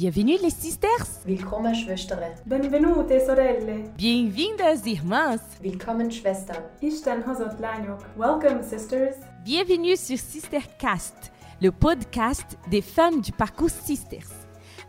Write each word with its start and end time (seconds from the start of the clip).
Bienvenue 0.00 0.36
les 0.40 0.50
sisters. 0.50 1.22
Willkommen 1.26 1.74
Schwestern. 1.74 2.32
Benvenute 2.46 3.18
sorelle. 3.18 3.90
Bienvenidas 3.96 4.86
irmãs. 4.86 5.40
Willkommen 5.60 6.08
Schwestern. 6.08 6.62
Isten 6.80 7.20
hozott 7.26 7.58
lányok. 7.58 7.98
Welcome 8.16 8.62
sisters. 8.62 9.16
Bienvenue 9.44 9.96
sur 9.96 10.16
Sistercast, 10.16 11.32
le 11.60 11.72
podcast 11.72 12.56
des 12.70 12.80
femmes 12.80 13.20
du 13.20 13.32
parcours 13.32 13.70
Sisters. 13.70 14.30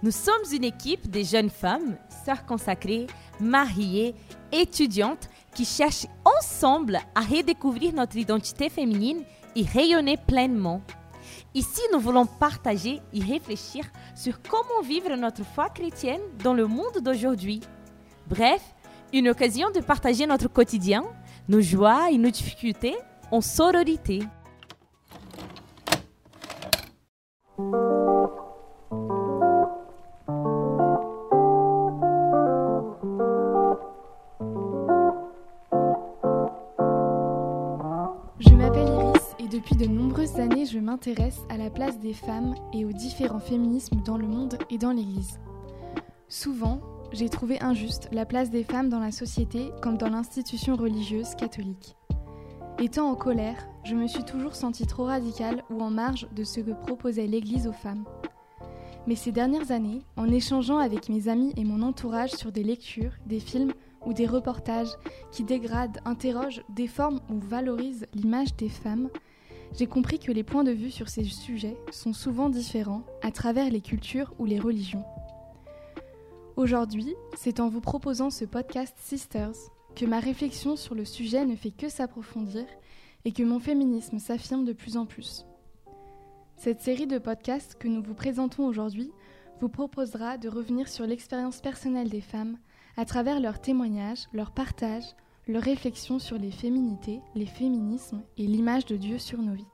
Nous 0.04 0.12
sommes 0.12 0.46
une 0.54 0.66
équipe 0.66 1.10
de 1.10 1.24
jeunes 1.24 1.50
femmes, 1.50 1.98
sœurs 2.24 2.46
consacrées, 2.46 3.08
mariées, 3.40 4.14
étudiantes 4.52 5.28
qui 5.56 5.66
cherchent 5.66 6.06
ensemble 6.24 7.00
à 7.16 7.22
redécouvrir 7.22 7.96
notre 7.96 8.18
identité 8.18 8.70
féminine 8.70 9.24
et 9.56 9.64
rayonner 9.64 10.18
pleinement. 10.18 10.82
Ici, 11.54 11.82
nous 11.94 12.00
voulons 12.00 12.26
partager 12.26 13.02
et 13.14 13.20
réfléchir 13.20 13.86
sur 14.16 14.42
comment 14.42 14.82
vivre 14.84 15.16
notre 15.16 15.44
foi 15.44 15.70
chrétienne 15.70 16.22
dans 16.44 16.54
le 16.54 16.68
monde 16.68 17.00
d'aujourd'hui. 17.02 17.62
Bref, 18.28 18.62
une 19.14 19.30
occasion 19.30 19.72
de 19.72 19.80
partager 19.80 20.28
notre 20.28 20.48
quotidien, 20.48 21.04
nos 21.48 21.62
joies 21.62 22.12
et 22.12 22.18
nos 22.18 22.30
difficultés 22.30 22.96
en 23.32 23.42
sororité. 23.42 24.20
À 41.50 41.56
la 41.56 41.70
place 41.70 41.98
des 42.00 42.14
femmes 42.14 42.56
et 42.74 42.84
aux 42.84 42.92
différents 42.92 43.40
féminismes 43.40 44.02
dans 44.04 44.18
le 44.18 44.28
monde 44.28 44.58
et 44.70 44.78
dans 44.78 44.92
l'Église. 44.92 45.40
Souvent, 46.28 46.82
j'ai 47.14 47.30
trouvé 47.30 47.62
injuste 47.62 48.10
la 48.12 48.26
place 48.26 48.50
des 48.50 48.66
femmes 48.66 48.90
dans 48.90 49.00
la 49.00 49.12
société 49.12 49.72
comme 49.82 49.98
dans 49.98 50.10
l'institution 50.10 50.76
religieuse 50.76 51.36
catholique. 51.36 51.96
Étant 52.80 53.10
en 53.10 53.16
colère, 53.16 53.66
je 53.86 53.96
me 53.96 54.08
suis 54.08 54.26
toujours 54.26 54.56
sentie 54.56 54.88
trop 54.88 55.06
radicale 55.06 55.64
ou 55.70 55.82
en 55.82 55.90
marge 55.90 56.28
de 56.36 56.44
ce 56.44 56.60
que 56.60 56.72
proposait 56.72 57.28
l'Église 57.28 57.68
aux 57.68 57.74
femmes. 57.74 58.04
Mais 59.08 59.16
ces 59.16 59.32
dernières 59.32 59.72
années, 59.72 60.02
en 60.18 60.28
échangeant 60.28 60.80
avec 60.80 61.08
mes 61.08 61.30
amis 61.30 61.54
et 61.56 61.64
mon 61.64 61.82
entourage 61.82 62.32
sur 62.32 62.52
des 62.52 62.64
lectures, 62.64 63.14
des 63.26 63.40
films 63.40 63.72
ou 64.06 64.12
des 64.12 64.28
reportages 64.28 64.92
qui 65.32 65.46
dégradent, 65.46 66.02
interrogent, 66.04 66.64
déforment 66.70 67.22
ou 67.30 67.40
valorisent 67.40 68.06
l'image 68.14 68.54
des 68.58 68.70
femmes, 68.70 69.10
j'ai 69.74 69.88
compris 69.88 70.20
que 70.20 70.32
les 70.32 70.44
points 70.44 70.64
de 70.64 70.72
vue 70.72 70.92
sur 70.92 71.10
ces 71.10 71.24
sujets 71.24 71.78
sont 71.92 72.14
souvent 72.14 72.50
différents 72.50 73.04
à 73.22 73.32
travers 73.32 73.70
les 73.70 73.82
cultures 73.82 74.34
ou 74.40 74.46
les 74.46 74.60
religions. 74.60 75.06
Aujourd'hui, 76.56 77.16
c'est 77.38 77.60
en 77.60 77.70
vous 77.70 77.82
proposant 77.82 78.30
ce 78.30 78.46
podcast 78.46 78.96
Sisters 79.00 79.56
que 79.96 80.06
ma 80.06 80.20
réflexion 80.20 80.76
sur 80.76 80.96
le 80.96 81.06
sujet 81.06 81.46
ne 81.46 81.56
fait 81.56 81.72
que 81.72 81.90
s'approfondir 81.90 82.66
et 83.26 83.32
que 83.32 83.44
mon 83.44 83.60
féminisme 83.60 84.20
s'affirme 84.20 84.66
de 84.66 84.74
plus 84.74 84.98
en 84.98 85.06
plus. 85.06 85.46
Cette 86.58 86.82
série 86.82 87.08
de 87.08 87.18
podcasts 87.18 87.76
que 87.76 87.88
nous 87.88 88.04
vous 88.04 88.14
présentons 88.14 88.66
aujourd'hui 88.66 89.12
vous 89.62 89.70
proposera 89.70 90.38
de 90.38 90.50
revenir 90.50 90.88
sur 90.88 91.06
l'expérience 91.06 91.62
personnelle 91.62 92.10
des 92.10 92.22
femmes 92.22 92.58
à 92.98 93.06
travers 93.06 93.40
leurs 93.40 93.62
témoignages, 93.62 94.28
leurs 94.34 94.52
partages, 94.52 95.16
leurs 95.50 95.64
réflexions 95.64 96.20
sur 96.20 96.38
les 96.38 96.52
féminités, 96.52 97.22
les 97.34 97.48
féminismes 97.48 98.22
et 98.38 98.46
l'image 98.46 98.86
de 98.86 98.96
Dieu 98.96 99.18
sur 99.18 99.42
nos 99.42 99.56
vies. 99.56 99.66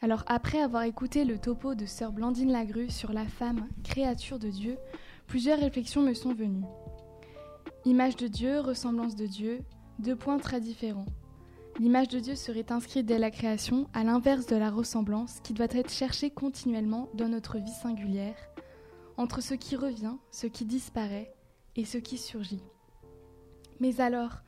Alors 0.00 0.22
après 0.28 0.60
avoir 0.60 0.84
écouté 0.84 1.24
le 1.24 1.38
topo 1.38 1.74
de 1.74 1.84
sœur 1.84 2.12
Blandine 2.12 2.52
Lagrue 2.52 2.88
sur 2.88 3.12
la 3.12 3.24
femme, 3.24 3.66
créature 3.82 4.38
de 4.38 4.48
Dieu, 4.48 4.78
plusieurs 5.26 5.58
réflexions 5.58 6.02
me 6.02 6.14
sont 6.14 6.32
venues. 6.32 6.64
Image 7.84 8.14
de 8.14 8.28
Dieu, 8.28 8.60
ressemblance 8.60 9.16
de 9.16 9.26
Dieu, 9.26 9.62
deux 9.98 10.14
points 10.14 10.38
très 10.38 10.60
différents. 10.60 11.06
L'image 11.80 12.08
de 12.08 12.20
Dieu 12.20 12.36
serait 12.36 12.70
inscrite 12.70 13.04
dès 13.04 13.18
la 13.18 13.32
création, 13.32 13.88
à 13.94 14.04
l'inverse 14.04 14.46
de 14.46 14.56
la 14.56 14.70
ressemblance 14.70 15.40
qui 15.40 15.54
doit 15.54 15.66
être 15.70 15.90
cherchée 15.90 16.30
continuellement 16.30 17.08
dans 17.14 17.28
notre 17.28 17.58
vie 17.58 17.68
singulière, 17.82 18.38
entre 19.16 19.42
ce 19.42 19.54
qui 19.54 19.74
revient, 19.74 20.14
ce 20.30 20.46
qui 20.46 20.64
disparaît 20.64 21.34
et 21.74 21.84
ce 21.84 21.98
qui 21.98 22.16
surgit. 22.16 22.62
Mais 23.80 24.00
alors, 24.00 24.42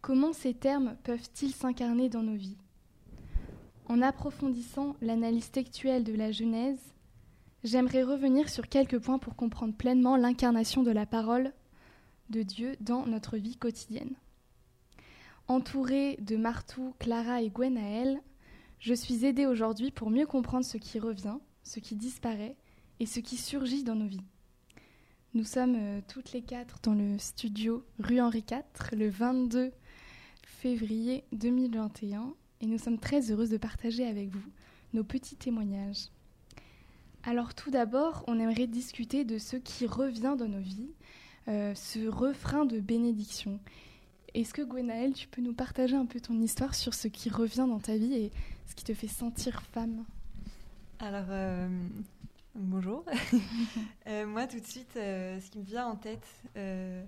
comment 0.00 0.32
ces 0.32 0.54
termes 0.54 0.96
peuvent-ils 1.04 1.54
s'incarner 1.54 2.08
dans 2.08 2.22
nos 2.22 2.34
vies? 2.34 2.58
En 3.86 4.00
approfondissant 4.02 4.96
l'analyse 5.00 5.50
textuelle 5.50 6.04
de 6.04 6.14
la 6.14 6.32
Genèse, 6.32 6.94
j'aimerais 7.64 8.02
revenir 8.02 8.48
sur 8.48 8.68
quelques 8.68 8.98
points 8.98 9.18
pour 9.18 9.36
comprendre 9.36 9.74
pleinement 9.74 10.16
l'incarnation 10.16 10.82
de 10.82 10.90
la 10.90 11.06
parole 11.06 11.52
de 12.30 12.42
Dieu 12.42 12.76
dans 12.80 13.06
notre 13.06 13.36
vie 13.36 13.56
quotidienne. 13.56 14.14
Entourée 15.48 16.16
de 16.22 16.36
Martou, 16.36 16.94
Clara 16.98 17.42
et 17.42 17.50
Gwenaël, 17.50 18.20
je 18.78 18.94
suis 18.94 19.24
aidée 19.24 19.46
aujourd'hui 19.46 19.90
pour 19.90 20.10
mieux 20.10 20.26
comprendre 20.26 20.64
ce 20.64 20.78
qui 20.78 20.98
revient, 20.98 21.36
ce 21.62 21.78
qui 21.78 21.94
disparaît 21.94 22.56
et 23.00 23.06
ce 23.06 23.20
qui 23.20 23.36
surgit 23.36 23.84
dans 23.84 23.94
nos 23.94 24.06
vies. 24.06 24.24
Nous 25.34 25.44
sommes 25.44 25.76
euh, 25.78 26.00
toutes 26.08 26.32
les 26.32 26.42
quatre 26.42 26.78
dans 26.82 26.92
le 26.92 27.18
studio 27.18 27.82
rue 27.98 28.20
Henri 28.20 28.44
IV 28.50 28.98
le 28.98 29.08
22 29.08 29.72
février 30.42 31.24
2021 31.32 32.34
et 32.60 32.66
nous 32.66 32.76
sommes 32.76 32.98
très 32.98 33.30
heureuses 33.30 33.48
de 33.48 33.56
partager 33.56 34.06
avec 34.06 34.28
vous 34.28 34.44
nos 34.92 35.04
petits 35.04 35.36
témoignages. 35.36 36.08
Alors 37.22 37.54
tout 37.54 37.70
d'abord, 37.70 38.24
on 38.26 38.38
aimerait 38.38 38.66
discuter 38.66 39.24
de 39.24 39.38
ce 39.38 39.56
qui 39.56 39.86
revient 39.86 40.34
dans 40.36 40.48
nos 40.48 40.60
vies, 40.60 40.90
euh, 41.48 41.74
ce 41.74 42.06
refrain 42.08 42.66
de 42.66 42.78
bénédiction. 42.78 43.58
Est-ce 44.34 44.52
que 44.52 44.60
Gwenaël, 44.60 45.14
tu 45.14 45.28
peux 45.28 45.40
nous 45.40 45.54
partager 45.54 45.96
un 45.96 46.04
peu 46.04 46.20
ton 46.20 46.38
histoire 46.42 46.74
sur 46.74 46.92
ce 46.92 47.08
qui 47.08 47.30
revient 47.30 47.66
dans 47.66 47.80
ta 47.80 47.96
vie 47.96 48.12
et 48.12 48.32
ce 48.66 48.74
qui 48.74 48.84
te 48.84 48.92
fait 48.92 49.08
sentir 49.08 49.62
femme? 49.62 50.04
Alors, 50.98 51.28
euh, 51.30 51.68
bonjour. 52.54 53.04
euh, 54.06 54.26
moi, 54.26 54.46
tout 54.46 54.60
de 54.60 54.66
suite, 54.66 54.96
euh, 54.96 55.40
ce 55.40 55.50
qui 55.50 55.58
me 55.58 55.64
vient 55.64 55.86
en 55.86 55.96
tête, 55.96 56.26
euh, 56.56 57.04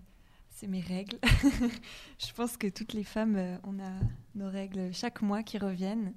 c'est 0.50 0.66
mes 0.66 0.80
règles. 0.80 1.18
Je 2.18 2.32
pense 2.34 2.56
que 2.56 2.66
toutes 2.68 2.92
les 2.92 3.04
femmes, 3.04 3.58
on 3.64 3.78
a 3.80 3.90
nos 4.34 4.48
règles 4.48 4.92
chaque 4.92 5.22
mois 5.22 5.42
qui 5.42 5.58
reviennent. 5.58 6.14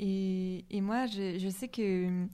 Et, 0.00 0.64
et 0.70 0.80
moi, 0.80 1.06
je, 1.06 1.38
je 1.38 1.48
sais 1.48 1.68
que 1.68 2.26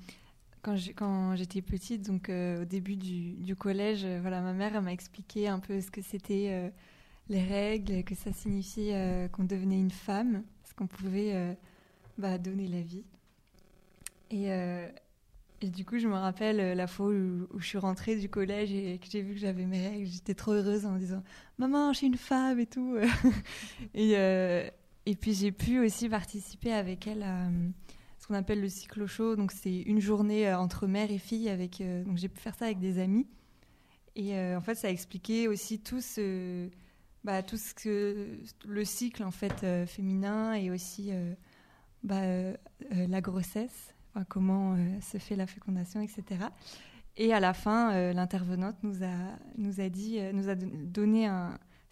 quand 0.63 0.77
je- 0.77 0.93
quand 0.93 1.35
j'étais 1.37 1.63
petite, 1.63 2.03
donc 2.07 2.29
au 2.31 2.65
début 2.65 2.97
du, 2.97 3.33
du 3.35 3.57
collège, 3.57 4.05
voilà, 4.21 4.41
ma 4.43 4.53
mère 4.53 4.81
m'a 4.83 4.93
expliqué 4.93 5.49
un 5.49 5.59
peu 5.61 5.81
ce 5.81 5.91
que 5.91 6.03
c'était 6.03 6.73
les 7.29 7.43
règles, 7.43 8.05
que 8.05 8.15
ça 8.15 8.33
signifiait 8.33 9.29
qu'on 9.33 9.45
devenait 9.45 9.79
une 9.81 9.91
femme, 9.91 10.43
parce 10.63 10.75
qu'on 10.75 10.87
pouvait 10.87 11.57
bah, 12.19 12.39
donner 12.39 12.69
la 12.69 12.83
vie. 12.83 13.05
Et, 14.35 14.51
euh, 14.51 14.89
et 15.61 15.71
du 15.71 15.85
coup, 15.85 15.97
je 16.01 16.09
me 16.09 16.15
rappelle 16.15 16.59
euh, 16.59 16.75
la 16.75 16.89
fois 16.89 17.07
où, 17.07 17.47
je 17.57 17.65
suis 17.65 17.79
rentrée 17.79 18.17
du 18.17 18.29
collège 18.29 18.73
et 18.73 18.99
que 18.99 19.07
j'ai 19.09 19.23
vu 19.23 19.35
que 19.35 19.39
j'avais 19.39 19.65
mes 19.65 19.89
règles, 19.89 20.07
j'étais 20.07 20.35
trop 20.35 20.51
heureuse 20.51 20.85
en 20.87 20.91
me 20.91 20.99
disant 20.99 21.23
Maman, 21.59 21.93
je 21.93 21.99
suis 21.99 22.07
une 22.09 22.17
femme 22.17 22.59
et 22.59 22.67
tout. 22.67 22.97
et, 23.95 24.17
euh, 24.17 24.69
et 25.07 25.15
puis 25.15 25.35
j'ai 25.35 25.53
pu 25.53 25.79
aussi 25.79 26.09
participer 26.09 26.73
avec 26.73 27.07
elle 27.07 27.23
à 27.23 27.47
ce 28.19 28.27
qu'on 28.27 28.35
appelle 28.35 28.61
le 28.61 28.69
cyclo 28.69 29.07
show. 29.07 29.37
Donc 29.37 29.53
c'est 29.53 29.83
une 29.83 30.01
journée 30.01 30.53
entre 30.53 30.89
mère 30.89 31.13
et 31.13 31.19
fille. 31.19 31.49
Avec, 31.49 31.81
donc 32.05 32.17
j'ai 32.17 32.29
pu 32.29 32.41
faire 32.41 32.57
ça 32.57 32.65
avec 32.65 32.81
des 32.81 32.99
amis. 32.99 33.29
Et 34.17 34.37
en 34.37 34.61
fait, 34.63 34.75
ça 34.75 34.89
a 34.89 34.91
expliqué 34.91 35.47
aussi 35.47 35.79
tout 35.79 36.01
ce, 36.01 36.69
bah, 37.23 37.45
tout 37.45 37.57
ce 37.57 37.73
que 37.73 38.39
le 38.67 38.85
cycle 38.85 39.23
en 39.23 39.31
fait 39.31 39.65
féminin 39.87 40.55
et 40.55 40.71
aussi 40.71 41.13
bah, 42.03 42.23
la 42.91 43.21
grossesse, 43.21 43.94
comment 44.29 44.75
euh, 44.75 45.01
se 45.01 45.19
fait 45.19 45.37
la 45.37 45.47
fécondation, 45.47 46.01
etc. 46.01 46.25
Et 47.17 47.33
à 47.33 47.41
la 47.41 47.55
fin, 47.55 47.93
euh, 47.93 48.13
l'intervenante 48.13 48.77
nous 48.83 49.03
a, 49.03 49.39
nous 49.57 49.81
a 49.81 49.89
dit, 49.89 50.19
euh, 50.19 50.33
nous 50.33 50.49
a 50.49 50.55
don- 50.55 50.71
donné 50.73 51.27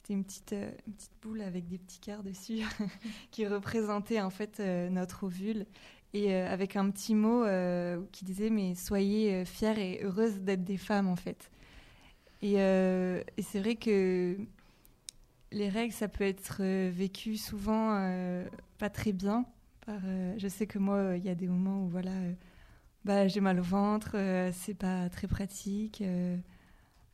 une 0.09 0.25
petite, 0.25 0.55
petite 0.85 1.13
boule 1.23 1.41
avec 1.41 1.69
des 1.69 1.79
petits 1.79 2.01
cœurs 2.01 2.23
dessus 2.23 2.61
qui 3.31 3.47
représentait 3.47 4.21
en 4.21 4.31
fait 4.31 4.61
notre 4.91 5.25
ovule 5.25 5.67
et 6.13 6.35
avec 6.35 6.77
un 6.77 6.91
petit 6.91 7.15
mot 7.15 7.45
qui 8.13 8.27
disait 8.27 8.51
mais 8.51 8.75
soyez 8.75 9.47
fiers 9.47 9.79
et 9.79 10.05
heureuses 10.05 10.41
d'être 10.41 10.65
des 10.65 10.77
femmes 10.77 11.09
en 11.09 11.17
fait. 11.17 11.51
Et, 12.43 12.57
c'est 13.43 13.61
vrai 13.61 13.77
que 13.77 14.37
les 15.53 15.69
règles, 15.71 15.95
ça 15.95 16.09
peut 16.09 16.25
être 16.25 16.63
vécu 16.91 17.39
souvent 17.39 17.97
pas 18.77 18.91
très 18.91 19.13
bien. 19.13 19.47
Euh, 19.89 20.35
je 20.37 20.49
sais 20.49 20.67
que 20.67 20.79
moi, 20.79 20.97
euh, 20.97 21.17
il 21.17 21.25
y 21.25 21.29
a 21.29 21.35
des 21.35 21.49
moments 21.49 21.85
où 21.85 21.89
voilà, 21.89 22.13
euh, 22.13 22.33
bah, 23.05 23.27
j'ai 23.29 23.41
mal 23.41 23.59
au 23.59 23.63
ventre, 23.63 24.17
c'est 24.53 24.75
pas 24.75 25.09
très 25.11 25.27
pratique. 25.27 26.03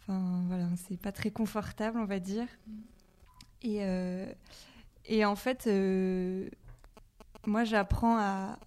Enfin 0.00 0.44
voilà, 0.46 0.68
c'est 0.76 1.00
pas 1.00 1.12
très 1.12 1.30
confortable, 1.30 1.98
on 1.98 2.04
va 2.04 2.18
dire. 2.20 2.46
Et, 3.62 3.80
et 5.06 5.24
en 5.24 5.36
fait, 5.36 5.68
moi, 7.46 7.64
j'apprends 7.64 8.18
à, 8.18 8.58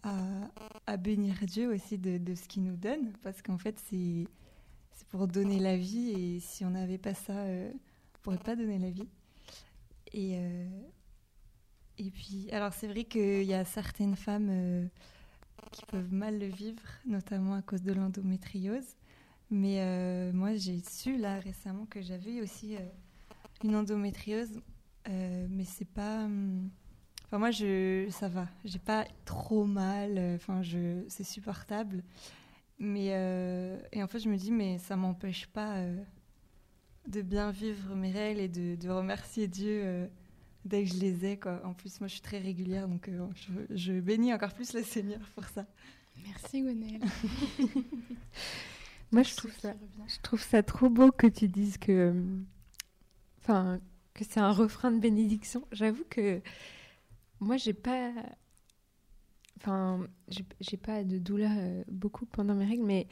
à, 0.87 0.97
bénir 0.97 1.35
Dieu 1.43 1.71
aussi 1.71 1.97
de, 1.97 2.17
de 2.17 2.35
ce 2.35 2.47
qu'il 2.47 2.63
nous 2.63 2.75
donne, 2.75 3.13
parce 3.23 3.41
qu'en 3.41 3.57
fait, 3.57 3.79
c'est 3.89 4.27
pour 5.09 5.27
donner 5.27 5.59
la 5.59 5.77
vie, 5.77 6.11
et 6.11 6.39
si 6.39 6.65
on 6.65 6.71
n'avait 6.71 6.97
pas 6.97 7.13
ça, 7.13 7.33
on 7.33 7.71
pourrait 8.23 8.37
pas 8.37 8.55
donner 8.55 8.79
la 8.79 8.89
vie. 8.89 9.07
Et, 10.13 10.39
et 12.07 12.11
puis, 12.11 12.49
alors 12.51 12.73
c'est 12.73 12.87
vrai 12.87 13.03
qu'il 13.03 13.43
y 13.43 13.53
a 13.53 13.65
certaines 13.65 14.15
femmes 14.15 14.49
euh, 14.49 14.85
qui 15.71 15.85
peuvent 15.85 16.13
mal 16.13 16.39
le 16.39 16.47
vivre, 16.47 16.81
notamment 17.05 17.55
à 17.55 17.61
cause 17.61 17.81
de 17.83 17.93
l'endométriose. 17.93 18.95
Mais 19.49 20.31
moi, 20.31 20.55
j'ai 20.55 20.79
su 20.79 21.17
là 21.17 21.37
récemment 21.39 21.85
que 21.85 22.01
j'avais 22.01 22.39
aussi 22.39 22.77
une 23.65 23.75
endométriose, 23.75 24.61
mais 25.09 25.65
c'est 25.65 25.83
pas. 25.83 26.23
Hum, 26.23 26.69
enfin, 27.25 27.37
moi, 27.37 27.51
je, 27.51 28.07
ça 28.11 28.29
va. 28.29 28.47
J'ai 28.63 28.79
pas 28.79 29.05
trop 29.25 29.65
mal. 29.65 30.17
Enfin, 30.35 30.61
je, 30.61 31.03
c'est 31.09 31.25
supportable. 31.25 32.01
Mais 32.81 33.09
euh, 33.11 33.79
et 33.91 34.01
en 34.01 34.07
fait, 34.07 34.17
je 34.17 34.27
me 34.27 34.35
dis, 34.37 34.51
mais 34.51 34.79
ça 34.79 34.95
m'empêche 34.95 35.45
pas 35.45 35.75
euh, 35.75 35.95
de 37.07 37.21
bien 37.21 37.51
vivre 37.51 37.93
mes 37.93 38.11
règles 38.11 38.39
et 38.39 38.47
de, 38.47 38.89
remercier 38.89 39.47
Dieu 39.47 39.81
euh, 39.85 40.07
dès 40.65 40.83
que 40.83 40.89
je 40.89 40.99
les 40.99 41.25
ai. 41.25 41.37
Quoi. 41.37 41.61
En 41.65 41.73
plus, 41.73 41.99
moi, 41.99 42.07
je 42.07 42.13
suis 42.13 42.21
très 42.21 42.39
régulière, 42.39 42.87
donc 42.87 43.09
je, 43.35 43.75
je, 43.75 43.93
bénis 43.99 44.33
encore 44.33 44.53
plus 44.53 44.73
le 44.73 44.83
Seigneur 44.83 45.19
pour 45.35 45.45
ça. 45.45 45.65
Merci, 46.23 46.61
Gwenaëlle. 46.61 47.01
moi, 49.11 49.23
je 49.23 49.35
trouve, 49.35 49.53
ça, 49.59 49.73
je 50.07 50.21
trouve 50.21 50.41
ça 50.41 50.63
trop 50.63 50.89
beau 50.89 51.11
que 51.11 51.27
tu 51.27 51.47
dises 51.47 51.77
que, 51.77 52.13
enfin, 53.39 53.79
que 54.13 54.23
c'est 54.23 54.39
un 54.39 54.51
refrain 54.51 54.91
de 54.91 54.99
bénédiction. 54.99 55.65
J'avoue 55.71 56.05
que 56.09 56.41
moi, 57.39 57.57
j'ai 57.57 57.73
pas 57.73 58.11
Enfin, 59.63 60.07
j'ai 60.59 60.77
pas 60.77 61.03
de 61.03 61.19
douleur 61.19 61.51
euh, 61.55 61.83
beaucoup 61.87 62.25
pendant 62.25 62.55
mes 62.55 62.65
règles, 62.65 62.83
mais 62.83 63.07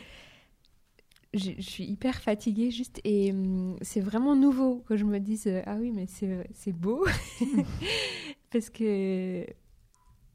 je 1.33 1.61
suis 1.61 1.83
hyper 1.83 2.15
fatiguée 2.21 2.71
juste 2.71 2.99
et 3.03 3.31
hum, 3.31 3.77
c'est 3.81 4.01
vraiment 4.01 4.35
nouveau 4.35 4.79
que 4.87 4.97
je 4.97 5.05
me 5.05 5.19
dise 5.19 5.47
euh, 5.47 5.61
ah 5.65 5.75
oui 5.79 5.91
mais 5.91 6.07
c'est 6.07 6.73
beau 6.73 7.05
parce 8.51 8.69
que 8.69 9.45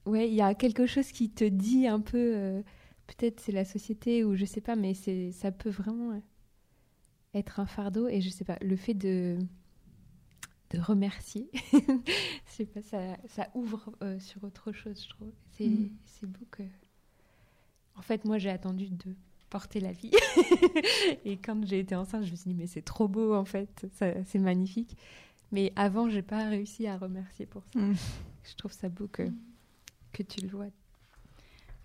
ouais 0.06 0.28
il 0.28 0.34
y 0.34 0.40
a 0.40 0.54
quelque 0.54 0.86
chose 0.86 1.10
qui 1.10 1.30
te 1.30 1.44
dit 1.44 1.88
un 1.88 2.00
peu 2.00 2.32
euh, 2.36 2.62
peut-être 3.06 3.40
c'est 3.40 3.52
la 3.52 3.64
société 3.64 4.22
ou 4.22 4.36
je 4.36 4.44
sais 4.44 4.60
pas 4.60 4.76
mais 4.76 4.94
c'est 4.94 5.32
ça 5.32 5.50
peut 5.50 5.70
vraiment 5.70 6.22
être 7.34 7.58
un 7.58 7.66
fardeau 7.66 8.06
et 8.06 8.20
je 8.20 8.28
sais 8.28 8.44
pas 8.44 8.58
le 8.60 8.76
fait 8.76 8.94
de 8.94 9.38
de 10.74 10.80
remercier. 10.80 11.48
je 11.72 12.50
sais 12.50 12.66
pas, 12.66 12.82
ça, 12.82 13.16
ça 13.26 13.48
ouvre 13.54 13.92
euh, 14.02 14.18
sur 14.18 14.42
autre 14.44 14.72
chose, 14.72 15.02
je 15.02 15.08
trouve. 15.08 15.32
C'est 15.52 15.66
mm. 15.66 15.90
beau 16.24 16.46
que. 16.50 16.62
En 17.96 18.02
fait, 18.02 18.24
moi, 18.24 18.38
j'ai 18.38 18.50
attendu 18.50 18.90
de 18.90 19.14
porter 19.54 19.78
la 19.78 19.92
vie. 19.92 20.10
et 21.24 21.36
quand 21.36 21.64
j'ai 21.64 21.78
été 21.78 21.94
enceinte, 21.94 22.24
je 22.24 22.32
me 22.32 22.36
suis 22.36 22.50
dit, 22.50 22.56
mais 22.56 22.66
c'est 22.66 22.82
trop 22.82 23.06
beau, 23.06 23.36
en 23.36 23.44
fait, 23.44 23.86
c'est 23.92 24.40
magnifique. 24.40 24.96
Mais 25.52 25.72
avant, 25.76 26.10
j'ai 26.10 26.22
pas 26.22 26.48
réussi 26.48 26.88
à 26.88 26.98
remercier 26.98 27.46
pour 27.46 27.62
ça. 27.72 27.78
Mm. 27.78 27.94
Je 28.42 28.54
trouve 28.56 28.72
ça 28.72 28.88
beau 28.88 29.06
que, 29.06 29.22
que 30.12 30.24
tu 30.24 30.40
le 30.40 30.48
vois. 30.48 30.66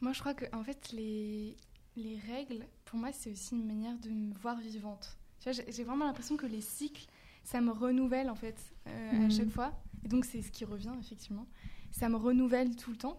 Moi, 0.02 0.14
je 0.14 0.20
crois 0.20 0.34
que, 0.34 0.46
en 0.52 0.64
fait, 0.64 0.92
les, 0.94 1.56
les 1.96 2.18
règles, 2.34 2.66
pour 2.86 2.98
moi, 2.98 3.12
c'est 3.12 3.32
aussi 3.32 3.54
une 3.54 3.68
manière 3.68 4.00
de 4.00 4.10
me 4.10 4.34
voir 4.34 4.60
vivante. 4.60 5.16
J'ai 5.46 5.84
vraiment 5.84 6.06
l'impression 6.06 6.38
que 6.38 6.48
les 6.48 6.62
cycles, 6.62 7.06
ça 7.44 7.62
me 7.62 7.72
renouvelle 7.72 8.32
en 8.32 8.36
fait 8.36 8.60
euh, 8.88 9.12
à 9.12 9.14
mhm. 9.14 9.32
chaque 9.32 9.50
fois. 9.50 9.72
Et 10.04 10.08
donc 10.08 10.26
c'est 10.26 10.42
ce 10.42 10.52
qui 10.52 10.66
revient 10.66 10.94
effectivement. 11.00 11.48
Ça 11.92 12.10
me 12.10 12.18
renouvelle 12.18 12.76
tout 12.76 12.92
le 12.92 12.98
temps 12.98 13.18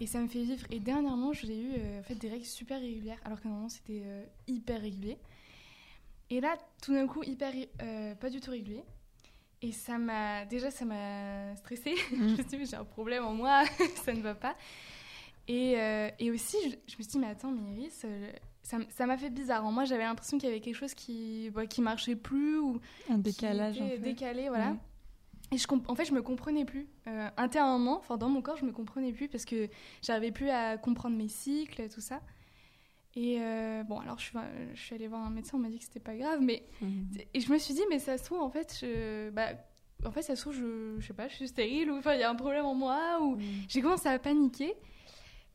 et 0.00 0.06
ça 0.06 0.20
me 0.20 0.28
fait 0.28 0.42
vivre. 0.42 0.66
Et 0.70 0.80
dernièrement, 0.80 1.32
j'ai 1.32 1.58
eu 1.58 1.72
euh, 1.78 2.00
en 2.00 2.02
fait 2.02 2.14
des 2.14 2.28
règles 2.28 2.44
super 2.44 2.80
régulières 2.80 3.18
alors 3.24 3.40
qu'à 3.40 3.48
un 3.48 3.52
moment 3.52 3.68
c'était 3.68 4.02
euh, 4.04 4.24
hyper 4.46 4.80
régulier. 4.80 5.18
Et 6.30 6.40
là, 6.40 6.56
tout 6.82 6.92
d'un 6.92 7.06
coup, 7.06 7.22
hyper 7.22 7.52
pas 8.20 8.28
du 8.28 8.40
tout 8.40 8.50
régulier. 8.50 8.82
Et 9.62 9.72
ça 9.72 9.98
m'a 9.98 10.44
déjà 10.44 10.70
ça 10.70 10.84
m'a 10.84 11.56
stressée. 11.56 11.94
je 12.10 12.16
me 12.16 12.36
suis 12.36 12.44
dit 12.44 12.66
j'ai 12.66 12.76
un 12.76 12.84
problème 12.84 13.24
en 13.24 13.34
moi, 13.34 13.64
ça 14.04 14.12
ne 14.12 14.20
va 14.20 14.34
pas. 14.34 14.56
Et, 15.48 15.76
et 16.18 16.30
aussi 16.30 16.58
je, 16.64 16.68
je, 16.86 16.98
me 16.98 17.02
suis 17.02 17.06
dit 17.06 17.18
mais 17.18 17.28
attends, 17.28 17.50
mais 17.50 17.80
Iris, 17.80 18.04
ça 18.62 19.06
m'a 19.06 19.16
fait 19.16 19.30
bizarre. 19.30 19.62
Moi, 19.70 19.84
j'avais 19.84 20.04
l'impression 20.04 20.38
qu'il 20.38 20.48
y 20.48 20.52
avait 20.52 20.60
quelque 20.60 20.76
chose 20.76 20.94
qui 20.94 21.50
bah, 21.50 21.66
qui 21.66 21.80
marchait 21.80 22.16
plus 22.16 22.58
ou 22.58 22.80
un 23.08 23.18
décalage, 23.18 23.80
en 23.80 23.96
décalé, 23.98 24.48
voilà. 24.48 24.76
Et 25.50 25.56
je 25.56 25.66
en 25.88 25.94
fait, 25.94 26.04
je 26.04 26.12
me 26.12 26.22
comprenais 26.22 26.64
plus. 26.64 26.88
Euh, 27.06 27.28
intérieurement, 27.36 27.98
enfin 27.98 28.16
dans 28.16 28.28
mon 28.28 28.42
corps, 28.42 28.56
je 28.56 28.64
me 28.64 28.72
comprenais 28.72 29.12
plus 29.12 29.28
parce 29.28 29.44
que 29.44 29.68
j'arrivais 30.02 30.32
plus 30.32 30.50
à 30.50 30.76
comprendre 30.76 31.16
mes 31.16 31.28
cycles, 31.28 31.88
tout 31.88 32.00
ça. 32.00 32.20
Et 33.16 33.38
euh, 33.40 33.82
bon, 33.84 33.98
alors 33.98 34.18
je 34.18 34.24
suis, 34.26 34.38
je 34.74 34.80
suis 34.80 34.94
allée 34.94 35.08
voir 35.08 35.24
un 35.24 35.30
médecin, 35.30 35.56
on 35.56 35.60
m'a 35.60 35.68
dit 35.68 35.78
que 35.78 35.84
c'était 35.84 36.00
pas 36.00 36.14
grave, 36.14 36.40
mais 36.40 36.64
mhm. 36.82 37.08
et 37.32 37.40
je 37.40 37.50
me 37.50 37.58
suis 37.58 37.74
dit, 37.74 37.82
mais 37.88 37.98
ça 37.98 38.18
se 38.18 38.24
trouve 38.24 38.40
en 38.40 38.50
fait, 38.50 38.76
je, 38.80 39.30
bah, 39.30 39.48
en 40.04 40.12
fait, 40.12 40.22
ça 40.22 40.36
se 40.36 40.42
trouve, 40.42 40.54
je, 40.54 40.96
je 40.98 41.06
sais 41.06 41.14
pas, 41.14 41.28
je 41.28 41.34
suis 41.34 41.48
stérile 41.48 41.90
ou 41.90 41.96
enfin 41.96 42.14
il 42.14 42.20
y 42.20 42.22
a 42.22 42.30
un 42.30 42.34
problème 42.34 42.66
en 42.66 42.74
moi 42.74 43.18
ou 43.22 43.36
mhm. 43.36 43.42
j'ai 43.68 43.80
commencé 43.80 44.08
à 44.08 44.18
paniquer. 44.18 44.74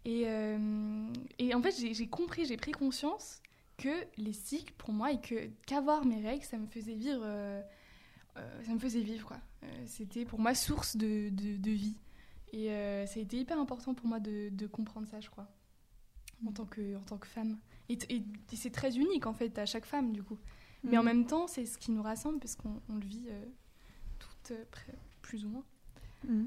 Et, 0.06 0.24
euh, 0.26 1.08
et 1.40 1.56
en 1.56 1.62
fait, 1.62 1.74
j'ai 1.80 2.08
compris, 2.08 2.46
j'ai 2.46 2.58
pris 2.58 2.72
conscience 2.72 3.42
que 3.78 4.06
les 4.18 4.34
cycles 4.34 4.74
pour 4.78 4.94
moi 4.94 5.12
et 5.12 5.22
que 5.22 5.50
qu'avoir 5.66 6.06
mes 6.06 6.22
règles, 6.22 6.44
ça 6.44 6.58
me 6.58 6.68
faisait 6.68 6.96
vivre, 6.96 7.22
euh, 7.24 7.62
ça 8.36 8.74
me 8.74 8.80
faisait 8.80 9.02
vivre 9.02 9.28
quoi. 9.28 9.40
C'était 9.86 10.26
pour 10.26 10.40
moi 10.40 10.56
source 10.56 10.98
de, 10.98 11.30
de, 11.30 11.72
vie. 11.72 11.98
Et 12.52 12.68
ça 13.08 13.20
a 13.20 13.22
été 13.22 13.38
hyper 13.38 13.60
important 13.60 13.94
pour 13.94 14.08
moi 14.08 14.20
de, 14.20 14.50
de 14.50 14.68
comprendre 14.68 15.08
ça, 15.08 15.20
je 15.20 15.30
crois, 15.30 15.48
en 16.46 16.52
tant 16.52 16.66
que, 16.66 16.96
en 16.96 17.02
tant 17.02 17.18
que 17.18 17.28
femme. 17.28 17.58
Et, 17.90 17.98
et, 18.10 18.24
c'est 18.56 18.72
très 18.72 18.98
unique 18.98 19.26
en 19.26 19.34
fait 19.34 19.58
à 19.58 19.66
chaque 19.66 19.86
femme 19.86 20.14
du 20.14 20.24
coup. 20.24 20.40
Mais 20.84 20.98
en 20.98 21.04
mm. 21.04 21.06
même 21.06 21.26
temps, 21.26 21.48
c'est 21.48 21.66
ce 21.66 21.78
qui 21.78 21.92
nous 21.92 22.04
rassemble 22.04 22.40
parce 22.40 22.56
qu'on 22.56 22.82
le 22.90 23.06
vit 23.06 23.28
toutes 24.20 24.54
plus 25.22 25.46
ou 25.46 25.50
moins. 25.50 25.66
Mm. 26.28 26.46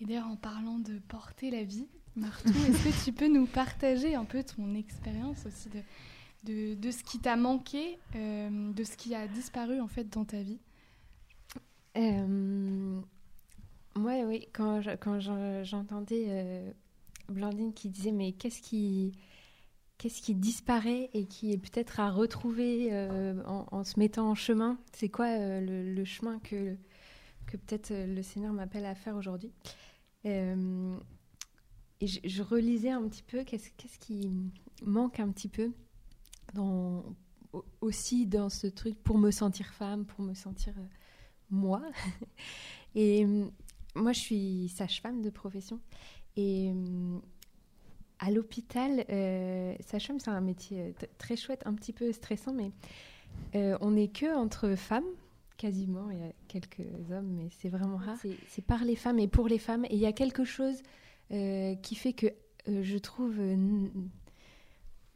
Et 0.00 0.04
d'ailleurs, 0.04 0.26
en 0.26 0.36
parlant 0.36 0.78
de 0.78 0.98
porter 0.98 1.50
la 1.50 1.62
vie, 1.62 1.86
Martou, 2.16 2.48
est-ce 2.48 2.84
que 2.84 3.04
tu 3.04 3.12
peux 3.12 3.28
nous 3.28 3.46
partager 3.46 4.14
un 4.14 4.24
peu 4.24 4.42
ton 4.42 4.74
expérience 4.74 5.46
aussi 5.46 5.68
de, 6.44 6.90
ce 6.90 7.02
qui 7.04 7.18
t'a 7.18 7.36
manqué, 7.36 7.98
euh, 8.16 8.72
de 8.72 8.84
ce 8.84 8.96
qui 8.96 9.14
a 9.14 9.26
disparu 9.28 9.80
en 9.80 9.88
fait 9.88 10.08
dans 10.08 10.24
ta 10.24 10.42
vie 10.42 10.60
euh, 11.96 13.00
Ouais, 13.96 14.24
oui, 14.24 14.48
quand, 14.52 14.80
j'entendais 15.62 16.26
euh, 16.28 16.72
Blandine 17.28 17.72
qui 17.74 17.90
disait 17.90 18.12
mais 18.12 18.32
qu'est-ce 18.32 18.62
qui 18.62 19.12
qu'est-ce 19.98 20.20
qui 20.20 20.34
disparaît 20.34 21.10
et 21.14 21.26
qui 21.26 21.52
est 21.52 21.58
peut-être 21.58 22.00
à 22.00 22.10
retrouver 22.10 22.88
euh, 22.90 23.40
en, 23.46 23.84
se 23.84 24.00
mettant 24.00 24.30
en 24.30 24.34
chemin? 24.34 24.78
C'est 24.92 25.08
quoi 25.08 25.28
le, 25.60 26.04
chemin 26.04 26.40
que, 26.40 26.74
que 27.46 27.56
peut-être 27.56 27.92
le 27.92 28.20
Seigneur 28.22 28.52
m'appelle 28.52 28.84
à 28.84 28.96
faire 28.96 29.14
aujourd'hui? 29.14 29.52
Euh, 30.26 30.96
et 32.00 32.06
je, 32.06 32.42
relisais 32.42 32.90
un 32.90 33.06
petit 33.08 33.22
peu 33.22 33.44
qu'est-ce, 33.44 33.70
qu'est-ce 33.76 33.98
qui 34.00 34.28
manque 34.84 35.20
un 35.20 35.30
petit 35.30 35.48
peu 35.48 35.70
aussi 37.80 38.26
dans 38.26 38.48
ce 38.48 38.66
truc 38.66 39.02
pour 39.02 39.18
me 39.18 39.30
sentir 39.30 39.66
femme, 39.66 40.04
pour 40.04 40.24
me 40.24 40.34
sentir 40.34 40.74
euh, 40.78 40.86
moi. 41.50 41.82
et 42.94 43.24
euh, 43.24 43.46
moi, 43.94 44.12
je 44.12 44.20
suis 44.20 44.68
sage-femme 44.74 45.22
de 45.22 45.30
profession. 45.30 45.80
Et 46.36 46.72
à 48.18 48.30
l'hôpital, 48.30 49.04
sage-femme, 49.80 50.18
c'est 50.18 50.30
un 50.30 50.40
métier 50.40 50.94
très 51.18 51.36
chouette, 51.36 51.62
un 51.66 51.74
petit 51.74 51.92
peu 51.92 52.10
stressant, 52.10 52.54
mais 52.54 52.72
on 53.54 53.90
n'est 53.90 54.08
que 54.08 54.34
entre 54.34 54.74
femmes 54.74 55.04
quasiment. 55.62 56.10
Il 56.10 56.18
y 56.18 56.22
a 56.22 56.32
quelques 56.48 57.10
hommes, 57.10 57.34
mais 57.36 57.48
c'est 57.60 57.68
vraiment 57.68 57.96
rare. 57.96 58.18
C'est 58.48 58.64
par 58.64 58.84
les 58.84 58.96
femmes 58.96 59.20
et 59.20 59.28
pour 59.28 59.46
les 59.46 59.58
femmes. 59.58 59.84
Et 59.84 59.94
il 59.94 60.00
y 60.00 60.06
a 60.06 60.12
quelque 60.12 60.44
chose 60.44 60.82
euh, 61.30 61.76
qui 61.76 61.94
fait 61.94 62.12
que 62.12 62.26
euh, 62.68 62.82
je 62.82 62.98
trouve 62.98 63.36
euh, 63.38 63.88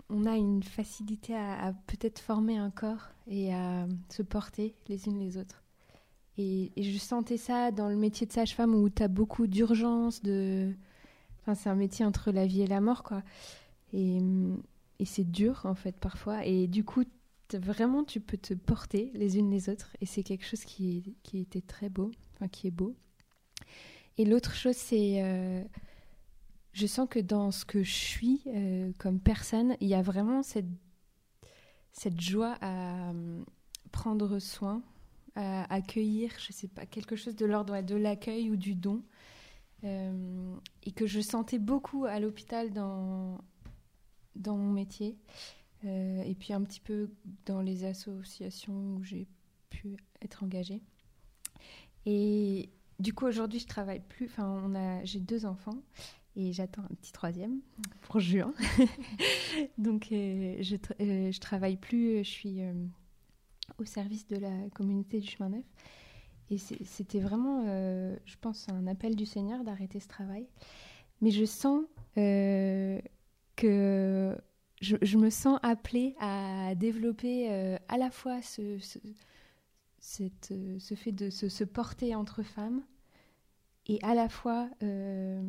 on 0.08 0.26
a 0.26 0.36
une 0.36 0.62
facilité 0.62 1.34
à, 1.34 1.74
peut-être 1.86 2.18
former 2.18 2.56
un 2.56 2.70
corps 2.70 3.10
et 3.26 3.52
à 3.52 3.86
se 4.08 4.22
porter 4.22 4.74
les 4.88 5.06
unes 5.06 5.18
les 5.18 5.36
autres. 5.36 5.62
Et, 6.38 6.70
je 6.76 6.98
sentais 6.98 7.38
ça 7.38 7.70
dans 7.70 7.88
le 7.88 7.96
métier 7.96 8.26
de 8.26 8.32
sage-femme 8.32 8.74
où 8.74 8.88
tu 8.90 9.02
as 9.02 9.08
beaucoup 9.08 9.46
d'urgence, 9.46 10.22
de... 10.22 10.72
Enfin, 11.40 11.54
c'est 11.54 11.68
un 11.68 11.74
métier 11.74 12.04
entre 12.04 12.30
la 12.30 12.46
vie 12.46 12.62
et 12.62 12.66
la 12.66 12.80
mort, 12.80 13.02
quoi. 13.02 13.22
Et, 13.92 14.18
et 14.98 15.04
c'est 15.04 15.30
dur, 15.30 15.62
en 15.64 15.74
fait, 15.74 15.96
parfois. 15.96 16.44
Et 16.44 16.66
du 16.66 16.84
coup, 16.84 17.04
vraiment, 17.54 18.04
tu 18.04 18.20
peux 18.20 18.36
te 18.36 18.54
porter 18.54 19.10
les 19.14 19.38
unes 19.38 19.50
les 19.50 19.68
autres. 19.68 19.96
Et 20.00 20.06
c'est 20.06 20.22
quelque 20.22 20.44
chose 20.44 20.64
qui, 20.64 21.16
qui 21.22 21.38
était 21.38 21.60
très 21.60 21.88
beau, 21.88 22.10
enfin, 22.34 22.48
qui 22.48 22.66
est 22.66 22.72
beau. 22.72 22.94
Et 24.18 24.24
l'autre 24.24 24.54
chose, 24.54 24.76
c'est. 24.76 25.22
Euh, 25.22 25.62
je 26.76 26.86
sens 26.86 27.08
que 27.08 27.18
dans 27.18 27.50
ce 27.50 27.64
que 27.64 27.82
je 27.82 27.94
suis 27.94 28.42
euh, 28.48 28.92
comme 28.98 29.18
personne, 29.18 29.76
il 29.80 29.88
y 29.88 29.94
a 29.94 30.02
vraiment 30.02 30.42
cette, 30.42 30.68
cette 31.92 32.20
joie 32.20 32.58
à 32.60 33.12
euh, 33.12 33.42
prendre 33.92 34.38
soin, 34.38 34.82
à 35.36 35.72
accueillir, 35.72 36.32
je 36.38 36.52
sais 36.52 36.68
pas, 36.68 36.84
quelque 36.84 37.16
chose 37.16 37.34
de 37.34 37.46
l'ordre 37.46 37.80
de 37.80 37.94
l'accueil 37.94 38.50
ou 38.50 38.56
du 38.56 38.74
don. 38.74 39.02
euh, 39.84 40.56
et 40.82 40.92
que 40.92 41.06
je 41.06 41.20
sentais 41.20 41.58
beaucoup 41.58 42.04
à 42.04 42.20
l'hôpital 42.20 42.72
dans, 42.72 43.38
dans 44.34 44.56
mon 44.56 44.72
métier. 44.72 45.16
Et 45.84 46.34
puis 46.34 46.52
un 46.52 46.62
petit 46.64 46.80
peu 46.80 47.10
dans 47.44 47.60
les 47.60 47.84
associations 47.84 48.96
où 48.96 49.04
j'ai 49.04 49.28
pu 49.70 49.96
être 50.20 50.42
engagée. 50.42 50.82
Et 52.06 52.70
du 52.98 53.12
coup, 53.12 53.24
aujourd'hui, 53.26 53.60
je 53.60 53.68
travaille 53.68 54.00
plus. 54.00 54.26
Enfin, 54.26 54.68
j'ai 55.04 55.20
deux 55.20 55.46
enfants 55.46 55.78
et 56.36 56.52
j'attends 56.52 56.82
un 56.82 56.94
petit 56.94 57.12
troisième 57.12 57.60
pour 58.02 58.20
juin. 58.20 58.52
Donc, 59.78 60.08
euh, 60.12 60.56
je, 60.60 60.76
tra- 60.76 60.94
euh, 61.00 61.32
je 61.32 61.40
travaille 61.40 61.76
plus. 61.76 62.18
Je 62.18 62.30
suis 62.30 62.62
euh, 62.62 62.72
au 63.78 63.84
service 63.84 64.26
de 64.28 64.36
la 64.36 64.68
communauté 64.74 65.20
du 65.20 65.28
chemin 65.28 65.48
neuf. 65.48 65.64
Et 66.50 66.58
c'était 66.58 67.18
vraiment, 67.18 67.64
euh, 67.66 68.16
je 68.24 68.36
pense, 68.40 68.68
un 68.68 68.86
appel 68.86 69.16
du 69.16 69.26
Seigneur 69.26 69.64
d'arrêter 69.64 69.98
ce 69.98 70.06
travail. 70.06 70.46
Mais 71.20 71.30
je 71.30 71.44
sens 71.44 71.82
euh, 72.18 73.00
que 73.56 74.36
je, 74.80 75.16
me 75.16 75.30
sens 75.30 75.58
appelée 75.62 76.14
à 76.20 76.74
développer 76.76 77.50
euh, 77.50 77.78
à 77.88 77.98
la 77.98 78.10
fois 78.10 78.42
ce, 78.42 78.78
ce, 78.78 78.98
euh, 80.20 80.78
fait 80.96 81.12
de 81.12 81.30
se, 81.30 81.64
porter 81.64 82.14
entre 82.14 82.42
femmes 82.42 82.82
et 83.86 83.98
à 84.02 84.14
la 84.14 84.28
fois 84.28 84.68
euh, 84.82 85.42